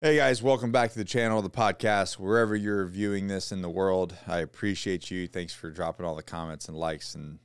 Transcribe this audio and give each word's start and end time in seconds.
Hey 0.00 0.14
guys, 0.14 0.40
welcome 0.40 0.70
back 0.70 0.92
to 0.92 0.98
the 0.98 1.04
channel, 1.04 1.42
the 1.42 1.50
podcast, 1.50 2.20
wherever 2.20 2.54
you're 2.54 2.86
viewing 2.86 3.26
this 3.26 3.50
in 3.50 3.62
the 3.62 3.68
world. 3.68 4.16
I 4.28 4.38
appreciate 4.38 5.10
you. 5.10 5.26
Thanks 5.26 5.52
for 5.52 5.72
dropping 5.72 6.06
all 6.06 6.14
the 6.14 6.22
comments 6.22 6.68
and 6.68 6.76
likes 6.76 7.16
and 7.16 7.40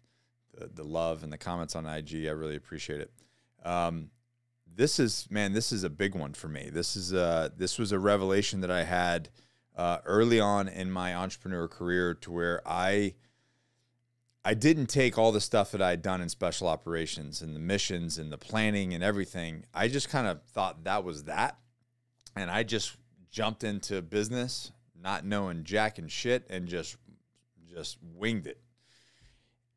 the, 0.53 0.67
the 0.67 0.83
love 0.83 1.23
and 1.23 1.33
the 1.33 1.37
comments 1.39 1.75
on 1.75 1.87
IG. 1.87 2.27
I 2.27 2.29
really 2.29 2.55
appreciate 2.55 3.01
it. 3.01 3.11
Um, 3.65 4.11
this 4.71 4.99
is 4.99 5.25
man, 5.31 5.53
this 5.53 5.71
is 5.71 5.83
a 5.83 5.89
big 5.89 6.13
one 6.13 6.33
for 6.33 6.47
me. 6.47 6.69
This 6.71 6.95
is 6.95 7.11
uh 7.11 7.49
this 7.57 7.79
was 7.79 7.91
a 7.91 7.97
revelation 7.97 8.61
that 8.61 8.69
I 8.69 8.83
had 8.83 9.29
uh, 9.75 9.97
early 10.05 10.39
on 10.39 10.67
in 10.67 10.91
my 10.91 11.15
entrepreneur 11.15 11.67
career 11.67 12.13
to 12.13 12.31
where 12.31 12.61
I 12.67 13.15
I 14.45 14.53
didn't 14.53 14.87
take 14.87 15.17
all 15.17 15.31
the 15.31 15.41
stuff 15.41 15.71
that 15.71 15.81
I 15.81 15.89
had 15.89 16.03
done 16.03 16.21
in 16.21 16.29
special 16.29 16.67
operations 16.67 17.41
and 17.41 17.55
the 17.55 17.59
missions 17.59 18.19
and 18.19 18.31
the 18.31 18.37
planning 18.37 18.93
and 18.93 19.03
everything. 19.03 19.65
I 19.73 19.87
just 19.87 20.07
kind 20.07 20.27
of 20.27 20.43
thought 20.43 20.83
that 20.83 21.03
was 21.03 21.23
that 21.23 21.57
and 22.35 22.49
I 22.49 22.63
just 22.63 22.95
jumped 23.31 23.63
into 23.63 24.01
business, 24.01 24.71
not 24.99 25.25
knowing 25.25 25.63
jack 25.63 25.97
and 25.97 26.11
shit, 26.11 26.45
and 26.49 26.67
just 26.67 26.97
just 27.69 27.97
winged 28.15 28.47
it. 28.47 28.59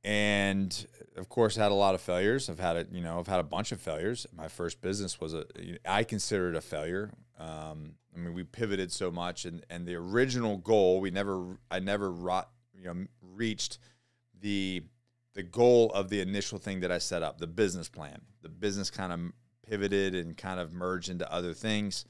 And 0.05 0.87
of 1.17 1.29
course, 1.29 1.59
I 1.59 1.65
had 1.65 1.73
a 1.73 1.77
lot 1.77 1.95
of 1.95 2.01
failures. 2.01 2.49
I've 2.49 2.61
had 2.61 2.77
a 2.77 2.87
you 2.93 3.01
know 3.01 3.19
I've 3.19 3.27
had 3.27 3.41
a 3.41 3.45
bunch 3.45 3.73
of 3.73 3.81
failures. 3.81 4.27
My 4.35 4.49
first 4.49 4.81
business 4.81 5.21
was 5.21 5.35
a 5.35 5.45
I 5.85 6.05
consider 6.05 6.51
it 6.51 6.57
a 6.57 6.61
failure. 6.61 7.11
Um, 7.39 7.95
I 8.15 8.19
mean, 8.19 8.33
we 8.33 8.45
pivoted 8.45 8.93
so 8.93 9.11
much, 9.11 9.45
and 9.45 9.65
and 9.69 9.87
the 9.87 9.97
original 9.97 10.59
goal 10.59 11.01
we 11.01 11.11
never 11.11 11.59
I 11.71 11.81
never 11.81 12.11
rot, 12.11 12.51
you 12.75 12.85
know 12.85 13.07
reached 13.21 13.79
the 14.41 14.85
the 15.35 15.43
goal 15.43 15.91
of 15.93 16.09
the 16.09 16.21
initial 16.21 16.59
thing 16.59 16.81
that 16.81 16.93
I 16.93 16.99
set 16.99 17.23
up, 17.23 17.39
the 17.39 17.47
business 17.47 17.89
plan. 17.89 18.21
The 18.43 18.49
business 18.49 18.91
kind 18.91 19.13
of 19.13 19.21
pivoted 19.69 20.15
and 20.15 20.37
kind 20.37 20.61
of 20.61 20.73
merged 20.73 21.11
into 21.11 21.31
other 21.31 21.53
things 21.53 22.05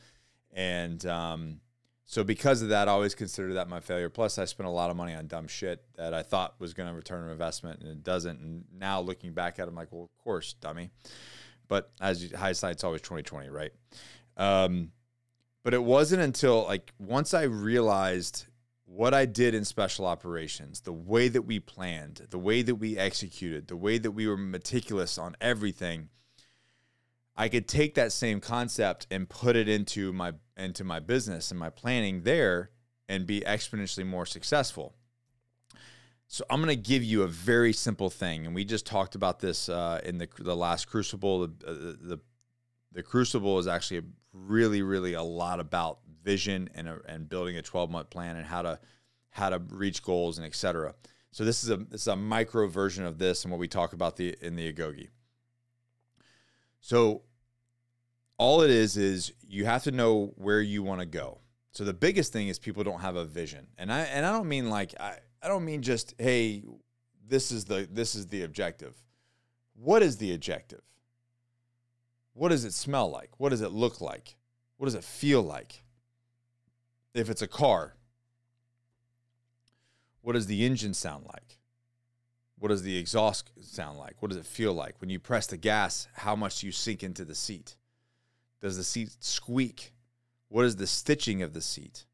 and 0.57 1.05
um, 1.07 1.61
so 2.07 2.25
because 2.25 2.63
of 2.63 2.71
that, 2.71 2.89
I 2.89 2.93
always 2.93 3.15
consider 3.15 3.55
that 3.55 3.69
my 3.69 3.79
failure. 3.79 4.09
Plus, 4.09 4.39
I 4.39 4.47
spent 4.47 4.67
a 4.67 4.73
lot 4.73 4.91
of 4.91 4.97
money 4.97 5.15
on 5.15 5.27
dumb 5.27 5.47
shit 5.47 5.85
that 5.97 6.15
I 6.15 6.23
thought 6.23 6.55
was 6.59 6.73
going 6.73 6.89
to 6.89 6.95
return 6.95 7.25
an 7.25 7.31
investment, 7.31 7.81
and 7.81 7.91
it 7.91 8.03
doesn't. 8.03 8.41
And 8.41 8.65
now 8.77 9.01
looking 9.01 9.33
back 9.33 9.59
at 9.59 9.65
it, 9.65 9.69
I'm 9.69 9.75
like, 9.75 9.93
well, 9.93 10.05
of 10.05 10.25
course, 10.25 10.55
dummy. 10.55 10.91
But 11.69 11.91
as 12.01 12.25
you, 12.25 12.37
hindsight's 12.37 12.85
always 12.85 13.03
2020, 13.03 13.51
right? 13.51 13.73
Um, 14.37 14.93
but 15.63 15.75
it 15.75 15.83
wasn't 15.83 16.23
until 16.23 16.65
like 16.65 16.93
once 16.99 17.35
I 17.35 17.43
realized 17.43 18.47
what 18.87 19.13
I 19.13 19.27
did 19.27 19.53
in 19.55 19.65
special 19.65 20.07
operations, 20.07 20.81
the 20.83 20.93
way 20.93 21.27
that 21.29 21.43
we 21.43 21.59
planned, 21.59 22.29
the 22.31 22.39
way 22.39 22.63
that 22.63 22.77
we 22.77 22.97
executed, 22.97 23.67
the 23.67 23.77
way 23.77 23.99
that 23.99 24.13
we 24.13 24.29
were 24.29 24.37
meticulous 24.37 25.19
on 25.19 25.37
everything 25.41 26.09
I 27.37 27.49
could 27.49 27.69
take 27.69 27.95
that 27.95 28.13
same 28.13 28.41
concept 28.41 29.07
and 29.11 29.29
put 29.29 29.57
it 29.57 29.69
into 29.69 30.13
my 30.13 30.33
into 30.57 30.85
my 30.85 31.01
business 31.01 31.51
and 31.51 31.61
my 31.61 31.71
planning 31.71 32.23
there 32.23 32.71
and 33.09 33.27
be 33.27 33.43
exponentially 33.43 34.07
more 34.07 34.25
successful. 34.25 34.95
So 36.29 36.45
I'm 36.51 36.61
going 36.61 36.75
to 36.75 36.83
give 36.83 37.05
you 37.05 37.23
a 37.23 37.29
very 37.29 37.73
simple 37.73 38.11
thing, 38.11 38.47
and 38.47 38.55
we 38.55 38.65
just 38.65 38.87
talked 38.87 39.15
about 39.15 39.39
this 39.39 39.69
uh, 39.69 40.01
in 40.05 40.19
the 40.19 40.29
the 40.39 40.57
last 40.57 40.89
Crucible. 40.89 41.47
The, 41.47 41.67
uh, 41.67 41.73
the 41.73 42.21
the 42.93 43.03
Crucible 43.03 43.59
is 43.59 43.69
actually 43.69 44.03
really, 44.33 44.83
really 44.83 45.13
a 45.13 45.23
lot 45.23 45.61
about 45.61 46.01
vision 46.23 46.69
and 46.75 46.89
and 47.07 47.29
building 47.29 47.57
a 47.57 47.63
12 47.63 47.91
month 47.91 48.11
plan 48.11 48.37
and 48.37 48.47
how 48.47 48.63
to 48.63 48.81
how 49.31 49.51
to 49.51 49.59
reach 49.71 50.03
goals 50.03 50.39
and 50.39 50.47
etc. 50.47 50.95
So 51.31 51.45
this 51.45 51.63
is 51.63 51.71
a 51.71 51.77
this 51.77 52.01
is 52.03 52.09
a 52.09 52.17
micro 52.17 52.67
version 52.67 53.05
of 53.05 53.19
this 53.19 53.45
and 53.45 53.53
what 53.53 53.61
we 53.61 53.69
talk 53.69 53.93
about 53.93 54.17
the 54.17 54.35
in 54.41 54.57
the 54.57 54.73
Agoge. 54.73 55.09
So 56.81 57.23
all 58.39 58.63
it 58.63 58.71
is 58.71 58.97
is 58.97 59.33
you 59.47 59.65
have 59.65 59.85
to 59.85 59.91
know 59.91 60.33
where 60.37 60.61
you 60.61 60.83
want 60.83 61.01
to 61.01 61.07
go. 61.07 61.39
So 61.73 61.85
the 61.85 61.95
biggest 61.95 62.33
thing 62.33 62.49
is 62.49 62.59
people 62.59 62.85
don't 62.85 63.01
have 63.01 63.17
a 63.17 63.25
vision. 63.25 63.67
And 63.79 63.93
I 63.93 64.01
and 64.01 64.25
I 64.25 64.33
don't 64.33 64.49
mean 64.49 64.71
like 64.71 64.95
I, 64.99 65.19
I 65.43 65.49
don't 65.49 65.65
mean 65.65 65.83
just 65.83 66.15
hey 66.19 66.63
this 67.29 67.51
is 67.51 67.65
the 67.65 67.89
this 67.91 68.15
is 68.15 68.27
the 68.27 68.43
objective. 68.43 68.95
What 69.75 70.03
is 70.03 70.17
the 70.17 70.35
objective? 70.35 70.83
What 72.33 72.51
does 72.51 72.65
it 72.65 72.73
smell 72.73 73.11
like? 73.11 73.31
What 73.39 73.51
does 73.51 73.61
it 73.61 73.73
look 73.73 74.01
like? 74.01 74.37
What 74.77 74.87
does 74.87 74.95
it 74.95 75.05
feel 75.05 75.43
like? 75.43 75.83
If 77.15 77.31
it's 77.31 77.43
a 77.43 77.47
car, 77.47 77.97
what 80.21 80.35
does 80.35 80.47
the 80.47 80.65
engine 80.65 80.93
sound 80.93 81.25
like? 81.27 81.59
What 82.59 82.69
does 82.69 82.83
the 82.83 82.97
exhaust 82.97 83.51
sound 83.61 83.99
like? 83.99 84.17
What 84.21 84.29
does 84.31 84.39
it 84.39 84.47
feel 84.47 84.73
like? 84.73 85.01
When 85.01 85.11
you 85.11 85.19
press 85.19 85.47
the 85.47 85.57
gas, 85.57 86.09
how 86.15 86.37
much 86.37 86.61
do 86.61 86.67
you 86.67 86.73
sink 86.73 87.03
into 87.03 87.25
the 87.25 87.35
seat? 87.35 87.77
Does 88.61 88.77
the 88.77 88.85
seat 88.85 89.17
squeak? 89.21 89.93
What 90.49 90.65
is 90.65 90.77
the 90.77 90.87
stitching 90.87 91.43
of 91.43 91.53
the 91.53 91.61
seat? 91.61 92.07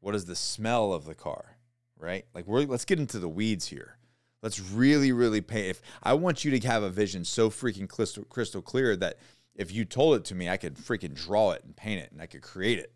What 0.00 0.14
is 0.14 0.26
the 0.26 0.36
smell 0.36 0.92
of 0.92 1.04
the 1.04 1.14
car? 1.14 1.56
Right? 1.98 2.26
Like 2.34 2.46
we're 2.46 2.62
let's 2.62 2.84
get 2.84 3.00
into 3.00 3.18
the 3.18 3.28
weeds 3.28 3.66
here. 3.66 3.98
Let's 4.42 4.60
really, 4.60 5.10
really 5.10 5.40
pay. 5.40 5.68
If 5.68 5.82
I 6.02 6.14
want 6.14 6.44
you 6.44 6.56
to 6.56 6.68
have 6.68 6.84
a 6.84 6.90
vision 6.90 7.24
so 7.24 7.50
freaking 7.50 7.88
crystal, 7.88 8.24
crystal 8.24 8.62
clear 8.62 8.94
that 8.96 9.18
if 9.56 9.72
you 9.72 9.84
told 9.84 10.14
it 10.14 10.24
to 10.26 10.36
me, 10.36 10.48
I 10.48 10.56
could 10.56 10.76
freaking 10.76 11.14
draw 11.14 11.50
it 11.50 11.64
and 11.64 11.74
paint 11.74 12.00
it 12.00 12.12
and 12.12 12.22
I 12.22 12.26
could 12.26 12.42
create 12.42 12.78
it. 12.78 12.92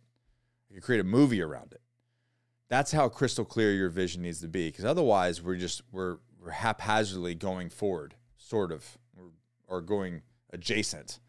I 0.70 0.74
could 0.74 0.84
create 0.84 1.00
a 1.00 1.04
movie 1.04 1.42
around 1.42 1.72
it. 1.72 1.80
That's 2.68 2.92
how 2.92 3.08
crystal 3.08 3.44
clear 3.44 3.72
your 3.72 3.90
vision 3.90 4.22
needs 4.22 4.40
to 4.40 4.48
be. 4.48 4.68
Because 4.68 4.84
otherwise, 4.84 5.42
we're 5.42 5.56
just 5.56 5.82
we're 5.90 6.18
we're 6.42 6.50
haphazardly 6.50 7.34
going 7.34 7.68
forward, 7.68 8.14
sort 8.36 8.72
of, 8.72 8.98
or, 9.16 9.30
or 9.68 9.82
going 9.82 10.22
adjacent. 10.52 11.20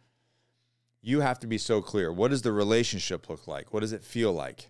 You 1.05 1.19
have 1.19 1.37
to 1.41 1.47
be 1.47 1.57
so 1.57 1.81
clear. 1.81 2.13
What 2.13 2.31
does 2.31 2.43
the 2.43 2.53
relationship 2.53 3.29
look 3.29 3.45
like? 3.45 3.73
What 3.73 3.81
does 3.81 3.91
it 3.91 4.05
feel 4.05 4.31
like? 4.31 4.69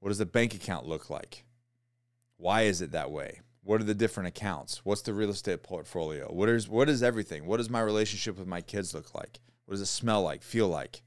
What 0.00 0.08
does 0.08 0.18
the 0.18 0.24
bank 0.24 0.54
account 0.54 0.86
look 0.86 1.10
like? 1.10 1.44
Why 2.38 2.62
is 2.62 2.80
it 2.80 2.92
that 2.92 3.10
way? 3.10 3.40
What 3.62 3.80
are 3.80 3.84
the 3.84 3.94
different 3.94 4.28
accounts? 4.28 4.86
What's 4.86 5.02
the 5.02 5.12
real 5.12 5.28
estate 5.28 5.62
portfolio? 5.62 6.32
What 6.32 6.48
is 6.48 6.66
what 6.66 6.88
is 6.88 7.02
everything? 7.02 7.44
What 7.44 7.58
does 7.58 7.68
my 7.68 7.82
relationship 7.82 8.38
with 8.38 8.48
my 8.48 8.62
kids 8.62 8.94
look 8.94 9.14
like? 9.14 9.38
What 9.66 9.72
does 9.72 9.82
it 9.82 9.86
smell 9.86 10.22
like, 10.22 10.42
feel 10.42 10.68
like? 10.68 11.02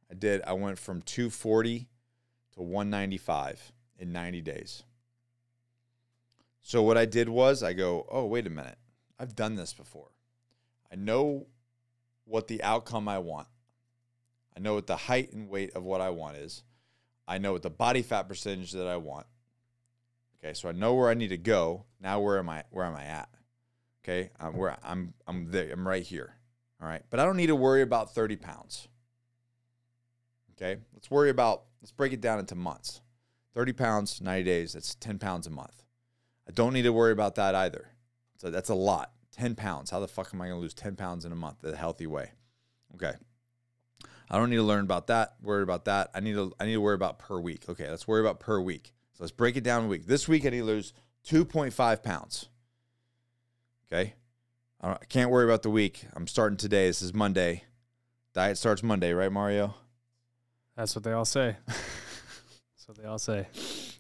I 0.09 0.15
did, 0.15 0.43
I 0.47 0.53
went 0.53 0.79
from 0.79 1.03
240 1.03 1.89
to 2.55 2.63
195 2.63 3.73
in 3.99 4.13
90 4.13 4.41
days. 4.41 4.85
So 6.63 6.81
what 6.81 6.97
I 6.97 7.07
did 7.07 7.29
was 7.29 7.65
I 7.65 7.73
go, 7.73 8.07
oh, 8.09 8.27
wait 8.27 8.47
a 8.47 8.51
minute. 8.51 8.79
I've 9.19 9.35
done 9.35 9.57
this 9.57 9.73
before. 9.73 10.13
I 10.93 10.95
know 10.95 11.49
what 12.33 12.49
the 12.49 12.63
outcome 12.63 13.09
I 13.09 13.19
want. 13.19 13.47
I 14.57 14.61
know 14.61 14.73
what 14.73 14.87
the 14.87 14.97
height 14.97 15.35
and 15.35 15.51
weight 15.51 15.75
of 15.75 15.83
what 15.83 16.01
I 16.01 16.09
want 16.09 16.39
is. 16.39 16.65
I 17.29 17.37
know 17.37 17.53
what 17.53 17.63
the 17.63 17.69
body 17.69 18.01
fat 18.01 18.23
percentage 18.23 18.73
that 18.73 18.87
I 18.87 18.97
want. 18.97 19.27
Okay, 20.39 20.55
so 20.55 20.71
I 20.71 20.73
know 20.73 20.95
where 20.95 21.11
I 21.11 21.15
need 21.15 21.29
to 21.29 21.37
go. 21.37 21.85
Now 22.01 22.21
where 22.21 22.39
am 22.39 22.49
I 22.49 22.65
where 22.71 22.87
am 22.87 22.97
I 22.97 23.05
at? 23.05 23.29
Okay, 24.03 24.31
I'm 24.41 24.57
where 24.57 24.79
I'm 24.83 25.13
I'm 25.27 25.51
there. 25.51 25.73
I'm 25.73 25.87
right 25.87 26.03
here. 26.03 26.35
All 26.81 26.89
right. 26.89 27.03
But 27.11 27.21
I 27.21 27.27
don't 27.27 27.37
need 27.37 27.49
to 27.49 27.55
worry 27.55 27.83
about 27.83 28.15
30 28.15 28.37
pounds. 28.37 28.89
Okay. 30.53 30.81
Let's 30.95 31.11
worry 31.11 31.29
about 31.29 31.65
let's 31.83 31.93
break 31.93 32.15
it 32.15 32.23
down 32.23 32.39
into 32.39 32.55
months. 32.55 33.03
30 33.55 33.75
pounds, 33.75 34.23
90 34.23 34.43
days, 34.43 34.73
that's 34.73 34.95
10 34.95 35.19
pounds 35.19 35.47
a 35.47 35.51
month. 35.51 35.85
I 36.49 36.53
don't 36.53 36.73
need 36.73 36.83
to 36.83 36.95
worry 36.95 37.13
about 37.13 37.35
that 37.35 37.55
either. 37.55 37.91
So 38.39 38.51
that's 38.51 38.71
a 38.71 38.75
lot. 38.75 39.13
10 39.33 39.55
pounds. 39.55 39.91
How 39.91 40.01
the 40.01 40.09
fuck 40.09 40.31
am 40.33 40.41
I 40.41 40.47
going 40.47 40.59
to 40.59 40.63
lose 40.63 40.75
10 40.75 40.97
pounds 40.97 41.25
in 41.25 41.33
a 41.33 41.37
month 41.37 41.57
the 41.61 41.77
healthy 41.77 42.07
way? 42.07 42.31
Okay. 42.95 43.13
I 44.31 44.39
don't 44.39 44.51
need 44.51 44.57
to 44.57 44.63
learn 44.63 44.85
about 44.85 45.09
that, 45.09 45.35
worry 45.43 45.63
about 45.63 45.85
that. 45.87 46.11
I 46.15 46.21
need 46.21 46.35
to 46.35 46.53
I 46.59 46.65
need 46.65 46.73
to 46.73 46.81
worry 46.81 46.95
about 46.95 47.19
per 47.19 47.39
week. 47.39 47.65
Okay, 47.69 47.89
let's 47.91 48.09
worry 48.09 48.21
about 48.23 48.41
per 48.41 48.61
week. 48.61 48.95
So 49.13 49.25
let's 49.25 49.33
break 49.33 49.57
it 49.57 49.65
down 49.65 49.85
a 49.85 49.89
week. 49.89 50.07
This 50.07 50.27
week 50.27 50.47
I 50.47 50.51
need 50.51 50.61
to 50.61 50.65
lose 50.65 50.95
2.5 51.29 52.03
pounds. 52.03 52.49
Okay. 53.93 54.15
I, 54.81 54.93
I 54.93 55.05
can't 55.09 55.31
worry 55.31 55.45
about 55.45 55.63
the 55.63 55.71
week. 55.71 56.07
I'm 56.15 56.27
starting 56.27 56.57
today. 56.57 56.87
This 56.87 57.03
is 57.03 57.13
Monday. 57.13 57.65
Diet 58.33 58.57
starts 58.57 58.83
Monday, 58.83 59.13
right, 59.13 59.31
Mario? 59.31 59.75
That's 60.77 60.95
what 60.95 61.05
they 61.05 61.13
all 61.13 61.27
say. 61.27 61.57
That's 61.67 62.87
what 62.87 62.97
they 62.97 63.05
all 63.05 63.19
say. 63.19 63.49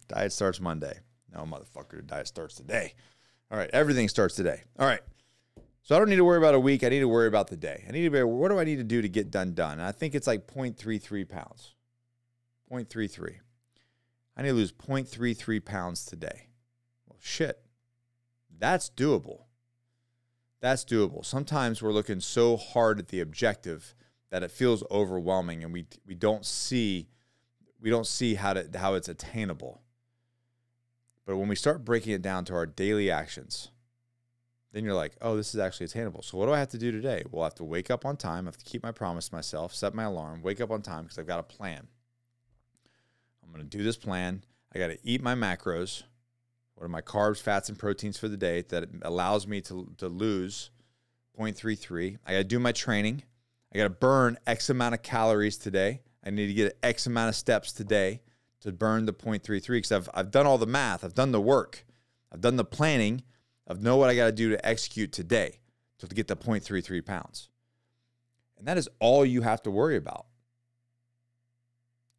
Diet 0.08 0.32
starts 0.32 0.60
Monday. 0.60 0.98
No, 1.32 1.40
motherfucker, 1.40 2.06
diet 2.06 2.28
starts 2.28 2.54
today. 2.54 2.94
All 3.50 3.58
right, 3.58 3.70
everything 3.72 4.08
starts 4.08 4.34
today. 4.34 4.62
All 4.78 4.86
right. 4.86 5.00
So 5.82 5.96
I 5.96 5.98
don't 5.98 6.08
need 6.08 6.16
to 6.16 6.24
worry 6.24 6.38
about 6.38 6.54
a 6.54 6.60
week. 6.60 6.84
I 6.84 6.88
need 6.88 7.00
to 7.00 7.08
worry 7.08 7.26
about 7.26 7.48
the 7.48 7.56
day. 7.56 7.84
I 7.88 7.90
need 7.90 8.04
to 8.04 8.10
be, 8.10 8.22
what 8.22 8.50
do 8.50 8.58
I 8.58 8.64
need 8.64 8.76
to 8.76 8.84
do 8.84 9.02
to 9.02 9.08
get 9.08 9.30
done 9.30 9.52
done? 9.52 9.72
And 9.72 9.82
I 9.82 9.92
think 9.92 10.14
it's 10.14 10.28
like 10.28 10.46
0.33 10.46 11.28
pounds. 11.28 11.74
0.33. 12.70 13.36
I 14.36 14.42
need 14.42 14.48
to 14.48 14.54
lose 14.54 14.72
0.33 14.72 15.64
pounds 15.64 16.04
today. 16.04 16.48
Well, 17.08 17.18
shit. 17.20 17.60
That's 18.56 18.88
doable. 18.88 19.42
That's 20.60 20.84
doable. 20.84 21.24
Sometimes 21.24 21.82
we're 21.82 21.92
looking 21.92 22.20
so 22.20 22.56
hard 22.56 23.00
at 23.00 23.08
the 23.08 23.20
objective 23.20 23.96
that 24.30 24.44
it 24.44 24.50
feels 24.52 24.84
overwhelming 24.90 25.62
and 25.62 25.72
we 25.72 25.86
we 26.06 26.14
don't 26.14 26.46
see 26.46 27.08
we 27.80 27.90
don't 27.90 28.06
see 28.06 28.36
how 28.36 28.52
to 28.54 28.66
how 28.78 28.94
it's 28.94 29.08
attainable. 29.08 29.82
But 31.26 31.36
when 31.36 31.48
we 31.48 31.56
start 31.56 31.84
breaking 31.84 32.12
it 32.12 32.22
down 32.22 32.44
to 32.46 32.54
our 32.54 32.64
daily 32.64 33.10
actions, 33.10 33.70
then 34.72 34.84
you're 34.84 34.94
like, 34.94 35.12
oh, 35.20 35.36
this 35.36 35.54
is 35.54 35.60
actually 35.60 35.84
attainable. 35.84 36.22
So 36.22 36.38
what 36.38 36.46
do 36.46 36.52
I 36.52 36.58
have 36.58 36.70
to 36.70 36.78
do 36.78 36.90
today? 36.90 37.22
Well, 37.30 37.42
I 37.42 37.46
have 37.46 37.54
to 37.56 37.64
wake 37.64 37.90
up 37.90 38.06
on 38.06 38.16
time. 38.16 38.46
I 38.46 38.48
have 38.48 38.56
to 38.56 38.64
keep 38.64 38.82
my 38.82 38.92
promise 38.92 39.28
to 39.28 39.34
myself, 39.34 39.74
set 39.74 39.94
my 39.94 40.04
alarm, 40.04 40.42
wake 40.42 40.60
up 40.60 40.70
on 40.70 40.80
time 40.80 41.04
because 41.04 41.18
I've 41.18 41.26
got 41.26 41.40
a 41.40 41.44
plan. 41.44 41.86
I'm 43.44 43.52
going 43.52 43.68
to 43.68 43.76
do 43.76 43.84
this 43.84 43.96
plan. 43.96 44.44
I 44.74 44.78
got 44.78 44.88
to 44.88 44.98
eat 45.04 45.22
my 45.22 45.34
macros. 45.34 46.04
What 46.74 46.86
are 46.86 46.88
my 46.88 47.02
carbs, 47.02 47.40
fats, 47.40 47.68
and 47.68 47.78
proteins 47.78 48.18
for 48.18 48.28
the 48.28 48.36
day 48.38 48.62
that 48.62 48.88
allows 49.02 49.46
me 49.46 49.60
to, 49.62 49.92
to 49.98 50.08
lose 50.08 50.70
0.33? 51.38 52.18
I 52.26 52.32
got 52.32 52.38
to 52.38 52.44
do 52.44 52.58
my 52.58 52.72
training. 52.72 53.24
I 53.74 53.78
got 53.78 53.84
to 53.84 53.90
burn 53.90 54.38
X 54.46 54.70
amount 54.70 54.94
of 54.94 55.02
calories 55.02 55.58
today. 55.58 56.00
I 56.24 56.30
need 56.30 56.46
to 56.46 56.54
get 56.54 56.78
X 56.82 57.06
amount 57.06 57.28
of 57.28 57.34
steps 57.34 57.72
today 57.72 58.22
to 58.62 58.72
burn 58.72 59.04
the 59.04 59.12
0.33 59.12 59.68
because 59.68 59.92
I've, 59.92 60.08
I've 60.14 60.30
done 60.30 60.46
all 60.46 60.56
the 60.56 60.66
math, 60.66 61.04
I've 61.04 61.14
done 61.14 61.32
the 61.32 61.40
work, 61.40 61.84
I've 62.32 62.40
done 62.40 62.56
the 62.56 62.64
planning 62.64 63.22
of 63.66 63.82
know 63.82 63.96
what 63.96 64.10
I 64.10 64.16
got 64.16 64.26
to 64.26 64.32
do 64.32 64.50
to 64.50 64.66
execute 64.66 65.12
today 65.12 65.60
to 65.98 66.14
get 66.14 66.28
the 66.28 66.36
0.33 66.36 67.04
pounds. 67.04 67.48
And 68.58 68.66
that 68.66 68.78
is 68.78 68.88
all 69.00 69.24
you 69.24 69.42
have 69.42 69.62
to 69.62 69.70
worry 69.70 69.96
about. 69.96 70.26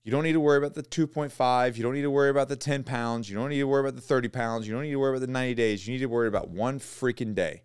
You 0.04 0.12
don't 0.12 0.24
need 0.24 0.34
to 0.34 0.40
worry 0.40 0.58
about 0.58 0.74
the 0.74 0.84
2.5. 0.84 1.78
You 1.78 1.84
don't 1.84 1.94
need 1.94 2.02
to 2.02 2.12
worry 2.12 2.30
about 2.30 2.50
the 2.50 2.58
10 2.58 2.84
pounds. 2.84 3.30
You 3.30 3.38
don't 3.38 3.50
need 3.50 3.60
to 3.60 3.68
worry 3.68 3.80
about 3.80 3.96
the 3.96 4.02
30 4.02 4.28
pounds. 4.28 4.68
You 4.68 4.74
don't 4.74 4.84
need 4.84 4.92
to 4.92 5.00
worry 5.00 5.12
about 5.12 5.26
the 5.26 5.32
90 5.32 5.54
days. 5.56 5.88
You 5.88 5.94
need 5.94 6.00
to 6.00 6.08
worry 6.08 6.28
about 6.28 6.50
one 6.50 6.80
freaking 6.80 7.34
day. 7.34 7.64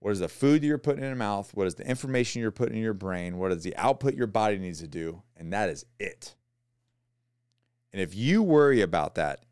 What 0.00 0.12
is 0.12 0.20
the 0.20 0.28
food 0.28 0.62
that 0.62 0.66
you're 0.66 0.78
putting 0.78 1.02
in 1.02 1.10
your 1.10 1.16
mouth? 1.16 1.50
What 1.54 1.66
is 1.66 1.74
the 1.74 1.86
information 1.86 2.40
you're 2.40 2.50
putting 2.50 2.76
in 2.76 2.82
your 2.82 2.94
brain? 2.94 3.36
What 3.38 3.52
is 3.52 3.62
the 3.62 3.76
output 3.76 4.14
your 4.14 4.26
body 4.26 4.58
needs 4.58 4.80
to 4.80 4.88
do? 4.88 5.22
And 5.36 5.52
that 5.52 5.68
is 5.68 5.84
it. 6.00 6.34
And 7.92 8.00
if 8.00 8.14
you 8.14 8.42
worry 8.42 8.80
about 8.80 9.14
that 9.16 9.44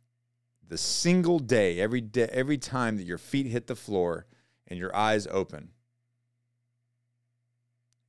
the 0.71 0.79
single 0.79 1.41
day, 1.41 1.81
every 1.81 2.01
day, 2.01 2.29
every 2.33 2.57
time 2.57 2.97
that 2.97 3.03
your 3.03 3.19
feet 3.19 3.47
hit 3.47 3.67
the 3.67 3.75
floor 3.75 4.25
and 4.69 4.79
your 4.79 4.95
eyes 4.95 5.27
open, 5.27 5.71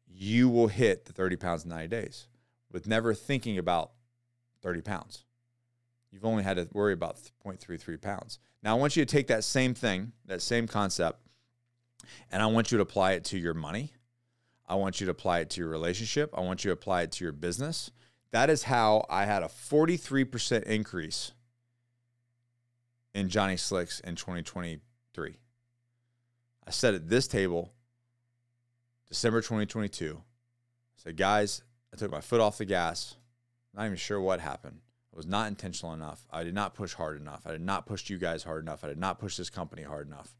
you 0.08 0.48
will 0.48 0.68
hit 0.68 1.06
the 1.06 1.12
30 1.12 1.38
pounds 1.38 1.63
in 1.63 1.72
90 1.72 1.88
days 1.88 2.28
with 2.72 2.86
never 2.86 3.16
thinking 3.16 3.58
about 3.58 3.94
30 4.62 4.81
pounds. 4.81 5.25
You've 6.12 6.24
only 6.24 6.44
had 6.44 6.58
to 6.58 6.69
worry 6.72 6.94
about 6.94 7.18
0.33 7.44 8.00
pounds. 8.00 8.38
Now, 8.62 8.75
I 8.75 8.80
want 8.80 8.96
you 8.96 9.04
to 9.04 9.12
take 9.12 9.25
that 9.28 9.44
same 9.44 9.74
thing, 9.74 10.12
that 10.28 10.44
same 10.44 10.68
concept, 10.68 11.19
and 12.31 12.44
I 12.44 12.46
want 12.46 12.72
you 12.72 12.78
to 12.78 12.84
apply 12.84 13.14
it 13.14 13.24
to 13.25 13.40
your 13.40 13.56
money. 13.56 13.92
I 14.69 14.75
want 14.75 15.02
you 15.02 15.06
to 15.06 15.12
apply 15.12 15.40
it 15.40 15.50
to 15.52 15.62
your 15.62 15.69
relationship. 15.69 16.30
I 16.38 16.42
want 16.42 16.64
you 16.64 16.69
to 16.69 16.74
apply 16.74 17.02
it 17.02 17.12
to 17.14 17.25
your 17.25 17.34
business. 17.34 17.90
That 18.30 18.52
is 18.52 18.64
how 18.64 19.06
I 19.10 19.25
had 19.25 19.42
a 19.42 19.48
43% 19.48 20.64
increase 20.64 21.31
in 23.13 23.30
Johnny 23.30 23.58
Slicks 23.58 24.00
in 24.00 24.16
2023. 24.16 25.38
I 26.66 26.72
said 26.72 26.94
at 26.94 27.10
this 27.10 27.28
table, 27.28 27.74
December 29.10 29.42
2022, 29.42 30.18
I 30.18 30.22
said, 30.96 31.18
guys, 31.18 31.63
I 31.94 31.98
took 31.98 32.12
my 32.12 32.22
foot 32.22 32.40
off 32.40 32.58
the 32.58 32.66
gas. 32.66 33.16
Not 33.74 33.86
even 33.86 33.98
sure 33.98 34.22
what 34.22 34.40
happened. 34.40 34.80
I 35.13 35.18
was 35.18 35.25
not 35.25 35.48
intentional 35.48 35.94
enough. 35.94 36.25
I 36.31 36.44
did 36.44 36.54
not 36.54 36.74
push 36.74 36.94
hard 36.94 37.19
enough. 37.19 37.42
I 37.46 37.52
did 37.52 37.62
not 37.62 37.86
push 37.86 38.10
you 38.10 38.18
guys 38.18 38.44
hard 38.44 38.63
enough. 38.63 38.84
I 38.84 38.88
did 38.88 38.98
not 38.98 39.19
push 39.19 39.36
this 39.36 39.50
company 39.50 39.84
hard 39.84 40.07
enough. 40.07 40.36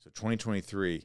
So 0.00 0.10
2023, 0.10 1.04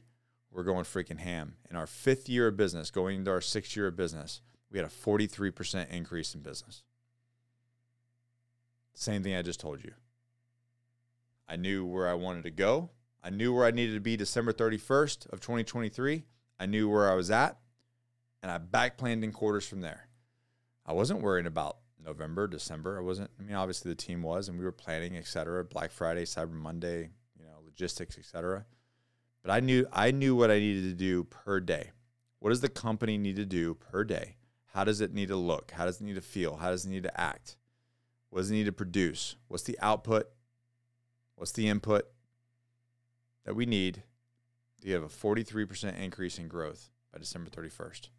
we're 0.50 0.64
going 0.64 0.84
freaking 0.84 1.18
ham. 1.18 1.54
In 1.70 1.76
our 1.76 1.86
fifth 1.86 2.28
year 2.28 2.48
of 2.48 2.56
business, 2.56 2.90
going 2.90 3.18
into 3.18 3.30
our 3.30 3.40
sixth 3.40 3.74
year 3.76 3.86
of 3.86 3.96
business, 3.96 4.42
we 4.70 4.78
had 4.78 4.86
a 4.86 4.90
43% 4.90 5.90
increase 5.90 6.34
in 6.34 6.42
business. 6.42 6.82
Same 8.94 9.22
thing 9.22 9.34
I 9.34 9.42
just 9.42 9.60
told 9.60 9.82
you. 9.82 9.92
I 11.50 11.56
knew 11.56 11.84
where 11.84 12.08
I 12.08 12.14
wanted 12.14 12.44
to 12.44 12.50
go. 12.50 12.90
I 13.24 13.30
knew 13.30 13.52
where 13.52 13.66
I 13.66 13.72
needed 13.72 13.94
to 13.94 14.00
be 14.00 14.16
December 14.16 14.52
31st 14.52 15.32
of 15.32 15.40
2023. 15.40 16.24
I 16.60 16.66
knew 16.66 16.88
where 16.88 17.10
I 17.10 17.14
was 17.14 17.30
at 17.30 17.58
and 18.42 18.52
I 18.52 18.58
back 18.58 18.96
planned 18.96 19.24
in 19.24 19.32
quarters 19.32 19.66
from 19.66 19.80
there. 19.80 20.08
I 20.86 20.92
wasn't 20.92 21.22
worrying 21.22 21.46
about 21.46 21.78
November, 22.02 22.46
December. 22.46 22.98
I 22.98 23.02
wasn't. 23.02 23.30
I 23.38 23.42
mean, 23.42 23.56
obviously 23.56 23.90
the 23.90 23.96
team 23.96 24.22
was, 24.22 24.48
and 24.48 24.58
we 24.58 24.64
were 24.64 24.72
planning, 24.72 25.16
et 25.16 25.26
cetera. 25.26 25.64
Black 25.64 25.90
Friday, 25.90 26.24
Cyber 26.24 26.52
Monday, 26.52 27.10
you 27.38 27.44
know, 27.44 27.58
logistics, 27.64 28.16
et 28.16 28.24
cetera. 28.24 28.64
But 29.42 29.50
I 29.50 29.60
knew 29.60 29.86
I 29.92 30.12
knew 30.12 30.36
what 30.36 30.50
I 30.50 30.58
needed 30.58 30.84
to 30.84 30.94
do 30.94 31.24
per 31.24 31.60
day. 31.60 31.90
What 32.38 32.50
does 32.50 32.60
the 32.60 32.68
company 32.68 33.18
need 33.18 33.36
to 33.36 33.44
do 33.44 33.74
per 33.74 34.04
day? 34.04 34.36
How 34.72 34.84
does 34.84 35.00
it 35.00 35.12
need 35.12 35.28
to 35.28 35.36
look? 35.36 35.72
How 35.72 35.84
does 35.84 36.00
it 36.00 36.04
need 36.04 36.14
to 36.14 36.20
feel? 36.20 36.56
How 36.56 36.70
does 36.70 36.86
it 36.86 36.90
need 36.90 37.02
to 37.02 37.20
act? 37.20 37.56
What 38.30 38.40
does 38.40 38.50
it 38.50 38.54
need 38.54 38.66
to 38.66 38.72
produce? 38.72 39.36
What's 39.48 39.64
the 39.64 39.78
output? 39.80 40.28
What's 41.40 41.52
the 41.52 41.68
input 41.68 42.06
that 43.46 43.56
we 43.56 43.64
need 43.64 44.02
to 44.82 44.90
have 44.90 45.04
a 45.04 45.06
43% 45.06 45.98
increase 45.98 46.38
in 46.38 46.48
growth 46.48 46.90
by 47.10 47.18
December 47.18 47.48
31st? 47.48 48.10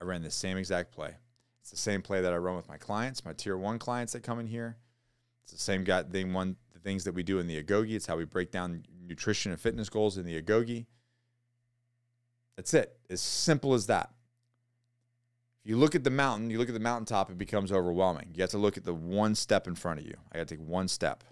I 0.00 0.04
ran 0.04 0.22
the 0.22 0.30
same 0.30 0.56
exact 0.56 0.92
play. 0.92 1.16
It's 1.60 1.72
the 1.72 1.76
same 1.76 2.02
play 2.02 2.20
that 2.20 2.32
I 2.32 2.36
run 2.36 2.54
with 2.54 2.68
my 2.68 2.76
clients, 2.76 3.24
my 3.24 3.32
tier 3.32 3.56
one 3.56 3.80
clients 3.80 4.12
that 4.12 4.22
come 4.22 4.38
in 4.38 4.46
here. 4.46 4.76
It's 5.42 5.50
the 5.50 5.58
same 5.58 5.82
guy 5.82 6.04
thing 6.04 6.32
one 6.32 6.54
the 6.72 6.78
things 6.78 7.02
that 7.02 7.16
we 7.16 7.24
do 7.24 7.40
in 7.40 7.48
the 7.48 7.60
Agoge. 7.60 7.90
It's 7.90 8.06
how 8.06 8.16
we 8.16 8.24
break 8.24 8.52
down 8.52 8.84
nutrition 9.04 9.50
and 9.50 9.60
fitness 9.60 9.88
goals 9.88 10.16
in 10.16 10.24
the 10.24 10.40
Agoge. 10.40 10.86
That's 12.54 12.72
it. 12.74 12.96
As 13.10 13.20
simple 13.20 13.74
as 13.74 13.88
that. 13.88 14.10
If 15.64 15.70
you 15.70 15.78
look 15.78 15.96
at 15.96 16.04
the 16.04 16.10
mountain, 16.10 16.50
you 16.50 16.58
look 16.58 16.68
at 16.68 16.74
the 16.74 16.80
mountaintop, 16.80 17.28
it 17.28 17.38
becomes 17.38 17.72
overwhelming. 17.72 18.30
You 18.34 18.42
have 18.42 18.50
to 18.50 18.58
look 18.58 18.76
at 18.76 18.84
the 18.84 18.94
one 18.94 19.34
step 19.34 19.66
in 19.66 19.74
front 19.74 19.98
of 19.98 20.06
you. 20.06 20.14
I 20.30 20.38
got 20.38 20.46
to 20.46 20.56
take 20.56 20.64
one 20.64 20.86
step. 20.86 21.24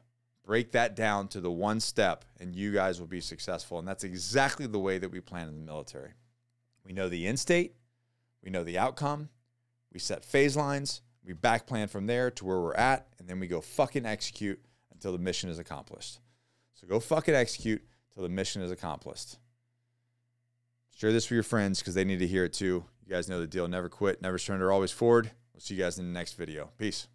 Break 0.44 0.72
that 0.72 0.94
down 0.94 1.28
to 1.28 1.40
the 1.40 1.50
one 1.50 1.80
step, 1.80 2.24
and 2.38 2.54
you 2.54 2.72
guys 2.72 3.00
will 3.00 3.06
be 3.06 3.20
successful. 3.20 3.78
And 3.78 3.88
that's 3.88 4.04
exactly 4.04 4.66
the 4.66 4.78
way 4.78 4.98
that 4.98 5.10
we 5.10 5.20
plan 5.20 5.48
in 5.48 5.54
the 5.54 5.64
military. 5.64 6.12
We 6.84 6.92
know 6.92 7.08
the 7.08 7.26
end 7.26 7.40
state, 7.40 7.74
we 8.42 8.50
know 8.50 8.62
the 8.62 8.78
outcome. 8.78 9.30
We 9.92 10.00
set 10.00 10.24
phase 10.24 10.56
lines. 10.56 11.00
We 11.24 11.32
back 11.32 11.66
plan 11.66 11.88
from 11.88 12.06
there 12.06 12.30
to 12.32 12.44
where 12.44 12.60
we're 12.60 12.74
at, 12.74 13.06
and 13.18 13.26
then 13.26 13.40
we 13.40 13.46
go 13.46 13.62
fucking 13.62 14.04
execute 14.04 14.60
until 14.92 15.12
the 15.12 15.18
mission 15.18 15.48
is 15.48 15.58
accomplished. 15.58 16.18
So 16.74 16.86
go 16.86 17.00
fucking 17.00 17.34
execute 17.34 17.82
until 18.10 18.24
the 18.24 18.34
mission 18.34 18.60
is 18.60 18.70
accomplished. 18.70 19.38
Share 20.94 21.12
this 21.12 21.26
with 21.26 21.36
your 21.36 21.42
friends 21.42 21.78
because 21.78 21.94
they 21.94 22.04
need 22.04 22.18
to 22.18 22.26
hear 22.26 22.44
it 22.44 22.52
too. 22.52 22.84
You 23.06 23.10
guys 23.10 23.28
know 23.28 23.40
the 23.40 23.46
deal. 23.46 23.66
Never 23.68 23.88
quit, 23.88 24.20
never 24.20 24.36
surrender, 24.36 24.70
always 24.70 24.90
forward. 24.90 25.30
We'll 25.54 25.60
see 25.60 25.74
you 25.74 25.82
guys 25.82 25.98
in 25.98 26.06
the 26.06 26.12
next 26.12 26.34
video. 26.34 26.70
Peace. 26.76 27.08